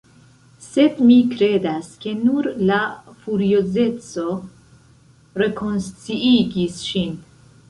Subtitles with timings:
[0.67, 2.79] Sed mi kredas, ke nur la
[3.25, 4.27] furiozeco
[5.45, 7.15] rekonsciigis ŝin.